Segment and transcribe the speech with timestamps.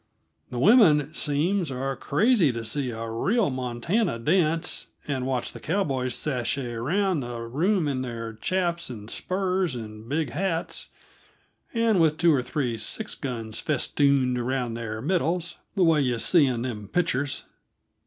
[0.49, 5.59] The women, it seems, are crazy to see a real Montana dance, and watch the
[5.59, 10.89] cowboys chasse around the room in their chaps and spurs and big hats,
[11.75, 16.49] and with two or three six guns festooned around their middles, the way you see
[16.49, 17.43] them in pictures.